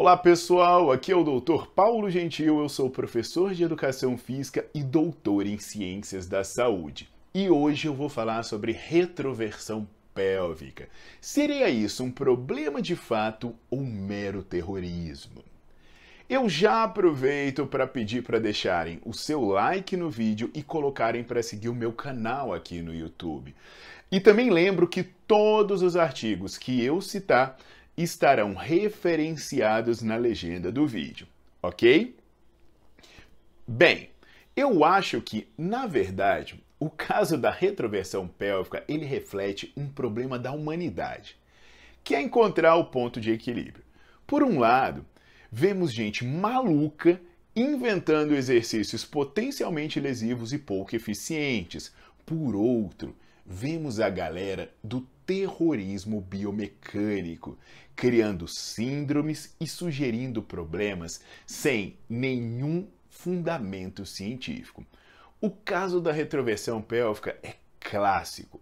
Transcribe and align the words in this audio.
Olá 0.00 0.16
pessoal, 0.16 0.90
aqui 0.90 1.12
é 1.12 1.14
o 1.14 1.22
Dr. 1.22 1.66
Paulo 1.76 2.08
Gentil, 2.08 2.58
eu 2.58 2.70
sou 2.70 2.88
professor 2.88 3.52
de 3.52 3.64
Educação 3.64 4.16
Física 4.16 4.64
e 4.72 4.82
doutor 4.82 5.46
em 5.46 5.58
Ciências 5.58 6.26
da 6.26 6.42
Saúde. 6.42 7.06
E 7.34 7.50
hoje 7.50 7.86
eu 7.86 7.92
vou 7.92 8.08
falar 8.08 8.42
sobre 8.44 8.72
retroversão 8.72 9.86
pélvica. 10.14 10.88
Seria 11.20 11.68
isso 11.68 12.02
um 12.02 12.10
problema 12.10 12.80
de 12.80 12.96
fato 12.96 13.54
ou 13.70 13.80
um 13.80 13.84
mero 13.84 14.42
terrorismo? 14.42 15.44
Eu 16.30 16.48
já 16.48 16.82
aproveito 16.84 17.66
para 17.66 17.86
pedir 17.86 18.22
para 18.22 18.38
deixarem 18.38 19.02
o 19.04 19.12
seu 19.12 19.44
like 19.44 19.98
no 19.98 20.08
vídeo 20.08 20.50
e 20.54 20.62
colocarem 20.62 21.22
para 21.22 21.42
seguir 21.42 21.68
o 21.68 21.74
meu 21.74 21.92
canal 21.92 22.54
aqui 22.54 22.80
no 22.80 22.94
YouTube. 22.94 23.54
E 24.10 24.18
também 24.18 24.48
lembro 24.48 24.88
que 24.88 25.02
todos 25.02 25.82
os 25.82 25.94
artigos 25.94 26.56
que 26.56 26.82
eu 26.82 27.02
citar 27.02 27.58
estarão 28.02 28.54
referenciados 28.54 30.02
na 30.02 30.16
legenda 30.16 30.70
do 30.70 30.86
vídeo, 30.86 31.26
ok? 31.62 32.16
Bem, 33.66 34.10
eu 34.56 34.84
acho 34.84 35.20
que, 35.20 35.48
na 35.56 35.86
verdade, 35.86 36.62
o 36.78 36.88
caso 36.88 37.36
da 37.36 37.50
retroversão 37.50 38.26
pélvica 38.26 38.82
ele 38.88 39.04
reflete 39.04 39.72
um 39.76 39.86
problema 39.86 40.38
da 40.38 40.50
humanidade, 40.50 41.36
que 42.02 42.14
é 42.14 42.22
encontrar 42.22 42.76
o 42.76 42.86
ponto 42.86 43.20
de 43.20 43.30
equilíbrio. 43.30 43.84
Por 44.26 44.42
um 44.42 44.58
lado, 44.58 45.04
vemos 45.52 45.92
gente 45.92 46.24
maluca 46.24 47.20
inventando 47.54 48.34
exercícios 48.34 49.04
potencialmente 49.04 50.00
lesivos 50.00 50.52
e 50.52 50.58
pouco 50.58 50.96
eficientes. 50.96 51.92
Por 52.24 52.54
outro, 52.54 53.14
vemos 53.44 54.00
a 54.00 54.08
galera 54.08 54.72
do 54.82 55.06
terrorismo 55.30 56.20
biomecânico, 56.20 57.56
criando 57.94 58.48
síndromes 58.48 59.54
e 59.60 59.66
sugerindo 59.68 60.42
problemas 60.42 61.20
sem 61.46 61.96
nenhum 62.08 62.88
fundamento 63.08 64.04
científico. 64.04 64.84
O 65.40 65.48
caso 65.48 66.00
da 66.00 66.10
retroversão 66.10 66.82
pélvica 66.82 67.38
é 67.44 67.54
clássico. 67.78 68.60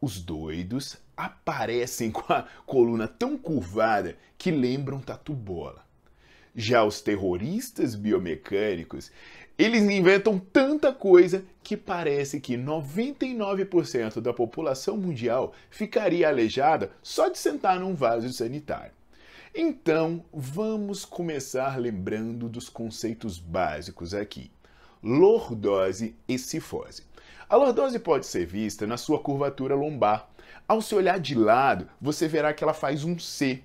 Os 0.00 0.20
doidos 0.20 0.96
aparecem 1.16 2.12
com 2.14 2.32
a 2.32 2.46
coluna 2.64 3.08
tão 3.08 3.36
curvada 3.36 4.16
que 4.38 4.52
lembram 4.52 5.00
tatu 5.00 5.34
bola. 5.34 5.84
Já 6.54 6.84
os 6.84 7.00
terroristas 7.00 7.96
biomecânicos, 7.96 9.10
eles 9.58 9.82
inventam 9.82 10.38
tanta 10.38 10.92
coisa 10.92 11.44
que 11.64 11.76
parece 11.76 12.40
que 12.40 12.56
99% 12.56 14.20
da 14.20 14.32
população 14.32 14.96
mundial 14.96 15.52
ficaria 15.68 16.28
aleijada 16.28 16.92
só 17.02 17.28
de 17.28 17.38
sentar 17.38 17.80
num 17.80 17.92
vaso 17.92 18.32
sanitário. 18.32 18.92
Então, 19.52 20.24
vamos 20.32 21.04
começar 21.04 21.76
lembrando 21.76 22.48
dos 22.48 22.68
conceitos 22.68 23.38
básicos 23.40 24.14
aqui: 24.14 24.48
lordose 25.02 26.14
e 26.28 26.38
cifose. 26.38 27.02
A 27.48 27.56
lordose 27.56 27.98
pode 27.98 28.26
ser 28.26 28.46
vista 28.46 28.86
na 28.86 28.96
sua 28.96 29.18
curvatura 29.18 29.74
lombar. 29.74 30.28
Ao 30.68 30.80
se 30.80 30.94
olhar 30.94 31.18
de 31.18 31.34
lado, 31.34 31.88
você 32.00 32.28
verá 32.28 32.52
que 32.52 32.62
ela 32.62 32.74
faz 32.74 33.02
um 33.02 33.18
C, 33.18 33.62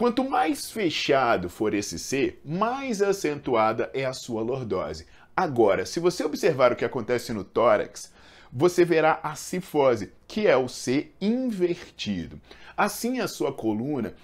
Quanto 0.00 0.24
mais 0.24 0.70
fechado 0.70 1.50
for 1.50 1.74
esse 1.74 1.98
C, 1.98 2.38
mais 2.42 3.02
acentuada 3.02 3.90
é 3.92 4.06
a 4.06 4.14
sua 4.14 4.40
lordose. 4.40 5.04
Agora, 5.36 5.84
se 5.84 6.00
você 6.00 6.24
observar 6.24 6.72
o 6.72 6.76
que 6.76 6.86
acontece 6.86 7.34
no 7.34 7.44
tórax, 7.44 8.10
você 8.50 8.82
verá 8.82 9.20
a 9.22 9.34
cifose, 9.34 10.10
que 10.26 10.46
é 10.46 10.56
o 10.56 10.68
C 10.68 11.10
invertido. 11.20 12.40
Assim, 12.74 13.20
a 13.20 13.28
sua 13.28 13.52
coluna 13.52 14.14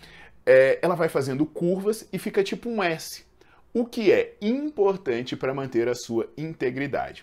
é, 0.47 0.79
ela 0.81 0.95
vai 0.95 1.11
fazendo 1.11 1.45
curvas 1.45 2.09
e 2.11 2.19
fica 2.19 2.43
tipo 2.43 2.71
um 2.71 2.83
S, 2.83 3.27
o 3.75 3.85
que 3.85 4.11
é 4.11 4.35
importante 4.41 5.37
para 5.37 5.53
manter 5.53 5.91
a 5.91 5.95
sua 5.95 6.27
integridade. 6.39 7.23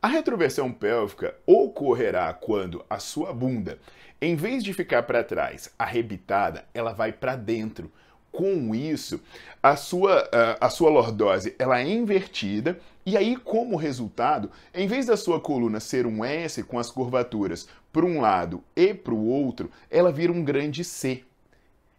A 0.00 0.08
retroversão 0.08 0.72
pélvica 0.72 1.36
ocorrerá 1.44 2.32
quando 2.32 2.82
a 2.88 2.98
sua 2.98 3.34
bunda, 3.34 3.78
em 4.20 4.36
vez 4.36 4.62
de 4.62 4.72
ficar 4.72 5.04
para 5.04 5.24
trás, 5.24 5.70
arrebitada, 5.78 6.64
ela 6.74 6.92
vai 6.92 7.12
para 7.12 7.36
dentro. 7.36 7.90
Com 8.30 8.74
isso, 8.74 9.20
a 9.60 9.74
sua, 9.74 10.28
a 10.60 10.70
sua 10.70 10.88
lordose 10.88 11.54
ela 11.58 11.80
é 11.80 11.88
invertida 11.88 12.78
e 13.04 13.16
aí, 13.16 13.34
como 13.34 13.76
resultado, 13.76 14.50
em 14.72 14.86
vez 14.86 15.06
da 15.06 15.16
sua 15.16 15.40
coluna 15.40 15.80
ser 15.80 16.06
um 16.06 16.24
S 16.24 16.62
com 16.62 16.78
as 16.78 16.90
curvaturas 16.90 17.66
para 17.92 18.06
um 18.06 18.20
lado 18.20 18.62
e 18.76 18.94
para 18.94 19.14
o 19.14 19.26
outro, 19.26 19.70
ela 19.90 20.12
vira 20.12 20.32
um 20.32 20.44
grande 20.44 20.84
C. 20.84 21.24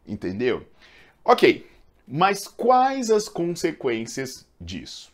Entendeu? 0.08 0.66
Ok, 1.26 1.68
mas 2.08 2.48
quais 2.48 3.12
as 3.12 3.28
consequências 3.28 4.48
disso? 4.60 5.11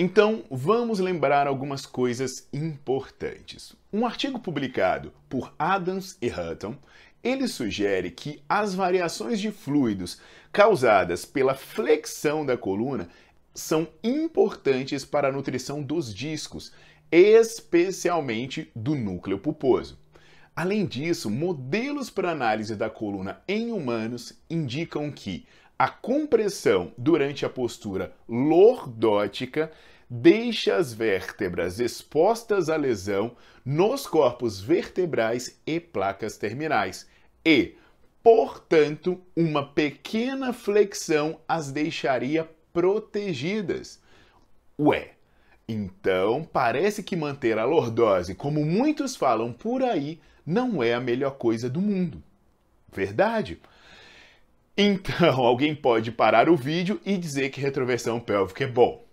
Então, 0.00 0.44
vamos 0.48 1.00
lembrar 1.00 1.48
algumas 1.48 1.84
coisas 1.84 2.46
importantes. 2.52 3.74
Um 3.92 4.06
artigo 4.06 4.38
publicado 4.38 5.12
por 5.28 5.52
Adams 5.58 6.16
e 6.22 6.28
Hutton, 6.28 6.76
ele 7.20 7.48
sugere 7.48 8.12
que 8.12 8.40
as 8.48 8.76
variações 8.76 9.40
de 9.40 9.50
fluidos 9.50 10.20
causadas 10.52 11.24
pela 11.24 11.52
flexão 11.52 12.46
da 12.46 12.56
coluna 12.56 13.08
são 13.52 13.88
importantes 14.04 15.04
para 15.04 15.30
a 15.30 15.32
nutrição 15.32 15.82
dos 15.82 16.14
discos, 16.14 16.70
especialmente 17.10 18.70
do 18.76 18.94
núcleo 18.94 19.40
pulposo. 19.40 19.98
Além 20.58 20.86
disso, 20.86 21.30
modelos 21.30 22.10
para 22.10 22.32
análise 22.32 22.74
da 22.74 22.90
coluna 22.90 23.40
em 23.46 23.70
humanos 23.70 24.32
indicam 24.50 25.08
que 25.08 25.46
a 25.78 25.88
compressão 25.88 26.90
durante 26.98 27.46
a 27.46 27.48
postura 27.48 28.12
lordótica 28.28 29.70
deixa 30.10 30.74
as 30.74 30.92
vértebras 30.92 31.78
expostas 31.78 32.68
à 32.68 32.74
lesão 32.74 33.36
nos 33.64 34.04
corpos 34.04 34.60
vertebrais 34.60 35.60
e 35.64 35.78
placas 35.78 36.36
terminais 36.36 37.08
e, 37.46 37.76
portanto, 38.20 39.20
uma 39.36 39.64
pequena 39.64 40.52
flexão 40.52 41.38
as 41.46 41.70
deixaria 41.70 42.50
protegidas. 42.72 44.02
Ué, 44.76 45.12
então 45.68 46.48
parece 46.50 47.02
que 47.02 47.14
manter 47.14 47.58
a 47.58 47.64
lordose, 47.64 48.34
como 48.34 48.64
muitos 48.64 49.14
falam 49.14 49.52
por 49.52 49.82
aí, 49.82 50.18
não 50.46 50.82
é 50.82 50.94
a 50.94 51.00
melhor 51.00 51.32
coisa 51.32 51.68
do 51.68 51.80
mundo. 51.80 52.22
Verdade? 52.90 53.60
Então, 54.76 55.36
alguém 55.44 55.74
pode 55.74 56.10
parar 56.10 56.48
o 56.48 56.56
vídeo 56.56 56.98
e 57.04 57.18
dizer 57.18 57.50
que 57.50 57.60
retroversão 57.60 58.18
pélvica 58.18 58.64
é 58.64 58.66
bom. 58.66 59.04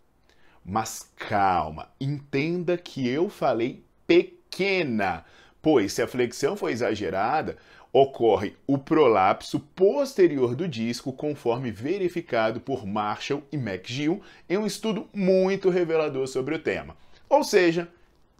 Mas 0.64 1.12
calma, 1.18 1.90
entenda 2.00 2.78
que 2.78 3.08
eu 3.08 3.30
falei 3.30 3.84
pequena, 4.08 5.26
pois 5.62 5.94
se 5.94 6.02
a 6.02 6.08
flexão 6.08 6.56
for 6.56 6.70
exagerada, 6.70 7.58
ocorre 7.98 8.58
o 8.68 8.78
prolapso 8.78 9.58
posterior 9.58 10.54
do 10.54 10.68
disco, 10.68 11.14
conforme 11.14 11.72
verificado 11.72 12.60
por 12.60 12.86
Marshall 12.86 13.42
e 13.54 13.56
McGill 13.56 14.22
em 14.50 14.58
um 14.58 14.66
estudo 14.66 15.08
muito 15.14 15.70
revelador 15.70 16.28
sobre 16.28 16.54
o 16.54 16.60
tema. 16.60 16.98
Ou 17.30 17.42
seja, 17.42 17.88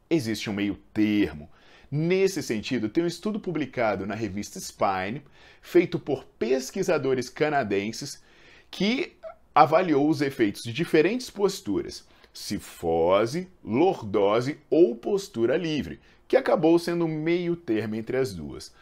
existe 0.10 0.50
um 0.50 0.54
meio 0.54 0.78
termo. 0.94 1.50
Nesse 1.90 2.44
sentido, 2.44 2.90
tem 2.90 3.06
um 3.06 3.08
estudo 3.08 3.40
publicado 3.40 4.06
na 4.06 4.14
revista 4.14 4.60
Spine, 4.60 5.24
feito 5.62 5.98
por 5.98 6.26
pesquisadores 6.38 7.30
canadenses, 7.30 8.22
que 8.70 9.14
avaliou 9.54 10.10
os 10.10 10.20
efeitos 10.20 10.64
de 10.64 10.74
diferentes 10.74 11.30
posturas, 11.30 12.06
cifose, 12.34 13.48
lordose 13.64 14.60
ou 14.70 14.98
postura 14.98 15.56
livre, 15.56 16.02
que 16.28 16.36
acabou 16.36 16.78
sendo 16.78 17.08
meio 17.08 17.56
termo 17.56 17.96
entre 17.96 18.18
as 18.18 18.34
duas. 18.34 18.74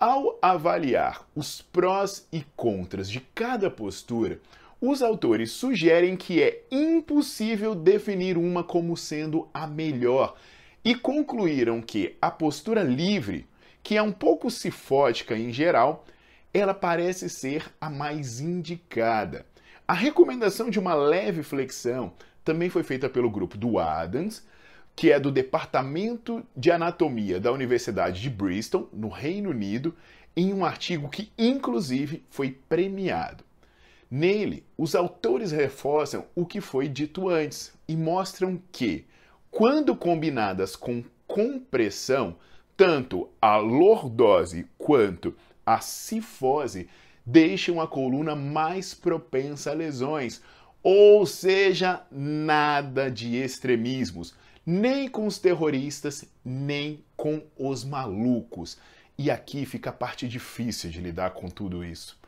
Ao 0.00 0.38
avaliar 0.40 1.26
os 1.36 1.60
prós 1.60 2.26
e 2.32 2.42
contras 2.56 3.10
de 3.10 3.20
cada 3.34 3.70
postura, 3.70 4.40
os 4.80 5.02
autores 5.02 5.50
sugerem 5.50 6.16
que 6.16 6.42
é 6.42 6.62
impossível 6.70 7.74
definir 7.74 8.38
uma 8.38 8.64
como 8.64 8.96
sendo 8.96 9.46
a 9.52 9.66
melhor 9.66 10.36
e 10.82 10.94
concluíram 10.94 11.82
que 11.82 12.16
a 12.18 12.30
postura 12.30 12.82
livre, 12.82 13.46
que 13.82 13.94
é 13.94 14.00
um 14.00 14.10
pouco 14.10 14.50
cifótica 14.50 15.36
em 15.36 15.52
geral, 15.52 16.06
ela 16.54 16.72
parece 16.72 17.28
ser 17.28 17.70
a 17.78 17.90
mais 17.90 18.40
indicada. 18.40 19.44
A 19.86 19.92
recomendação 19.92 20.70
de 20.70 20.78
uma 20.78 20.94
leve 20.94 21.42
flexão 21.42 22.14
também 22.42 22.70
foi 22.70 22.82
feita 22.82 23.06
pelo 23.06 23.30
grupo 23.30 23.58
do 23.58 23.78
Adams, 23.78 24.42
que 25.00 25.10
é 25.10 25.18
do 25.18 25.32
Departamento 25.32 26.44
de 26.54 26.70
Anatomia 26.70 27.40
da 27.40 27.50
Universidade 27.50 28.20
de 28.20 28.28
Bristol, 28.28 28.86
no 28.92 29.08
Reino 29.08 29.48
Unido, 29.48 29.96
em 30.36 30.52
um 30.52 30.62
artigo 30.62 31.08
que 31.08 31.32
inclusive 31.38 32.22
foi 32.28 32.50
premiado. 32.68 33.42
Nele, 34.10 34.62
os 34.76 34.94
autores 34.94 35.52
reforçam 35.52 36.26
o 36.34 36.44
que 36.44 36.60
foi 36.60 36.86
dito 36.86 37.30
antes 37.30 37.72
e 37.88 37.96
mostram 37.96 38.60
que, 38.70 39.06
quando 39.50 39.96
combinadas 39.96 40.76
com 40.76 41.02
compressão, 41.26 42.36
tanto 42.76 43.26
a 43.40 43.56
lordose 43.56 44.66
quanto 44.76 45.34
a 45.64 45.80
cifose 45.80 46.90
deixam 47.24 47.80
a 47.80 47.88
coluna 47.88 48.36
mais 48.36 48.92
propensa 48.92 49.70
a 49.70 49.74
lesões, 49.74 50.42
ou 50.82 51.24
seja, 51.24 52.02
nada 52.10 53.10
de 53.10 53.34
extremismos, 53.34 54.34
nem 54.64 55.08
com 55.08 55.26
os 55.26 55.38
terroristas, 55.38 56.24
nem 56.44 57.04
com 57.16 57.42
os 57.58 57.84
malucos. 57.84 58.78
E 59.18 59.30
aqui 59.30 59.66
fica 59.66 59.90
a 59.90 59.92
parte 59.92 60.26
difícil 60.26 60.90
de 60.90 61.00
lidar 61.00 61.30
com 61.30 61.48
tudo 61.48 61.84
isso. 61.84 62.18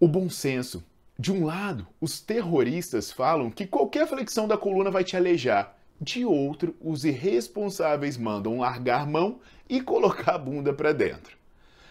O 0.00 0.08
bom 0.08 0.28
senso. 0.28 0.82
De 1.16 1.30
um 1.30 1.44
lado, 1.44 1.86
os 2.00 2.20
terroristas 2.20 3.12
falam 3.12 3.48
que 3.48 3.66
qualquer 3.66 4.08
flexão 4.08 4.48
da 4.48 4.58
coluna 4.58 4.90
vai 4.90 5.04
te 5.04 5.16
alejar. 5.16 5.76
De 6.00 6.24
outro, 6.24 6.74
os 6.80 7.04
irresponsáveis 7.04 8.16
mandam 8.16 8.58
largar 8.58 9.06
mão 9.06 9.38
e 9.68 9.80
colocar 9.80 10.34
a 10.34 10.38
bunda 10.38 10.72
para 10.72 10.92
dentro, 10.92 11.36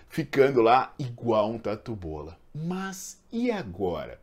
ficando 0.09 0.61
lá 0.61 0.93
igual 0.99 1.49
um 1.49 1.57
tatu-bola. 1.57 2.37
Mas 2.53 3.17
e 3.31 3.49
agora? 3.49 4.19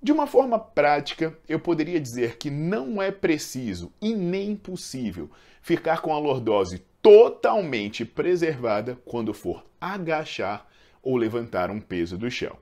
De 0.00 0.12
uma 0.12 0.28
forma 0.28 0.60
prática, 0.60 1.36
eu 1.48 1.58
poderia 1.58 2.00
dizer 2.00 2.36
que 2.36 2.50
não 2.50 3.02
é 3.02 3.10
preciso 3.10 3.92
e 4.00 4.14
nem 4.14 4.54
possível 4.54 5.28
ficar 5.60 6.00
com 6.02 6.14
a 6.14 6.18
lordose 6.20 6.84
totalmente 7.02 8.04
preservada 8.04 8.96
quando 9.04 9.34
for 9.34 9.64
agachar 9.80 10.64
ou 11.02 11.16
levantar 11.16 11.68
um 11.68 11.80
peso 11.80 12.16
do 12.16 12.30
chão. 12.30 12.56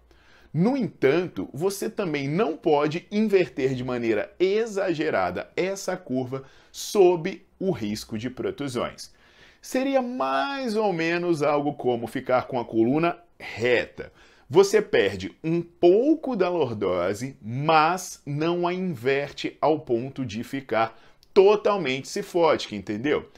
No 0.53 0.79
entanto, 0.79 1.47
você 1.53 1.91
também 1.91 2.27
não 2.27 2.57
pode 2.57 3.07
inverter 3.11 3.75
de 3.75 3.85
maneira 3.85 4.33
exagerada 4.41 5.51
essa 5.55 5.95
curva 5.95 6.45
sob 6.73 7.45
o 7.59 7.71
risco 7.71 8.17
de 8.17 8.31
protusões. 8.31 9.13
Seria 9.61 10.01
mais 10.01 10.75
ou 10.75 10.91
menos 10.91 11.43
algo 11.43 11.75
como 11.75 12.07
ficar 12.07 12.47
com 12.47 12.59
a 12.59 12.65
coluna 12.65 13.19
reta 13.39 14.11
você 14.49 14.81
perde 14.81 15.35
um 15.43 15.61
pouco 15.61 16.37
da 16.37 16.49
lordose, 16.49 17.37
mas 17.43 18.21
não 18.25 18.67
a 18.67 18.73
inverte 18.73 19.57
ao 19.61 19.81
ponto 19.81 20.25
de 20.25 20.45
ficar 20.45 20.99
totalmente 21.35 22.09
cifótica, 22.09 22.75
entendeu? 22.75 23.29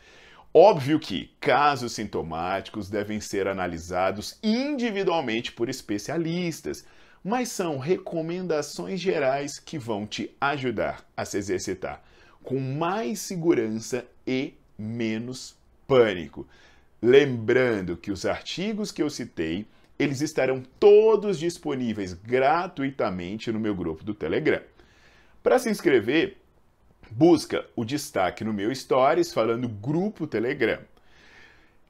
Óbvio 0.53 0.99
que 0.99 1.31
casos 1.41 1.93
sintomáticos 1.93 2.91
devem 2.91 3.21
ser 3.21 3.47
analisados 3.47 4.39
individualmente 4.43 5.53
por 5.53 5.69
especialistas, 5.69 6.85
mas 7.25 7.49
são 7.49 7.79
recomendações 7.79 9.01
gerais 9.01 9.59
que 9.59 9.79
vão 9.79 10.07
te 10.07 10.31
ajudar 10.41 11.05
a 11.17 11.25
se 11.25 11.39
exercitar 11.39 12.03
com 12.43 12.59
mais 12.59 13.21
segurança 13.21 14.07
e 14.27 14.55
menos 14.79 15.55
pânico. 15.87 16.47
Lembrando 17.01 17.97
que 17.97 18.11
os 18.11 18.25
artigos 18.25 18.91
que 18.91 19.03
eu 19.03 19.11
citei 19.11 19.67
eles 19.99 20.21
estarão 20.21 20.63
todos 20.79 21.39
disponíveis 21.39 22.15
gratuitamente 22.15 23.51
no 23.51 23.59
meu 23.59 23.75
grupo 23.75 24.05
do 24.05 24.15
Telegram. 24.15 24.63
Para 25.43 25.59
se 25.59 25.69
inscrever, 25.69 26.37
busca 27.11 27.67
o 27.75 27.85
destaque 27.85 28.45
no 28.45 28.53
meu 28.53 28.75
Stories 28.75 29.33
falando 29.33 29.69
Grupo 29.69 30.27
Telegram. 30.27 30.81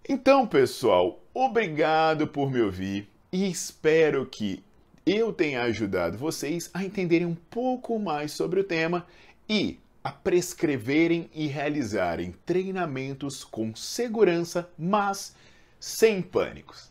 Então, 0.08 0.46
pessoal, 0.46 1.22
obrigado 1.34 2.26
por 2.26 2.50
me 2.50 2.62
ouvir 2.62 3.08
e 3.30 3.50
espero 3.50 4.24
que 4.24 4.62
eu 5.04 5.32
tenha 5.32 5.62
ajudado 5.62 6.16
vocês 6.16 6.70
a 6.72 6.84
entenderem 6.84 7.26
um 7.26 7.34
pouco 7.34 7.98
mais 7.98 8.32
sobre 8.32 8.60
o 8.60 8.64
tema 8.64 9.06
e 9.48 9.78
a 10.02 10.10
prescreverem 10.10 11.28
e 11.34 11.46
realizarem 11.46 12.34
treinamentos 12.46 13.44
com 13.44 13.74
segurança, 13.74 14.70
mas 14.78 15.34
sem 15.78 16.22
pânicos. 16.22 16.90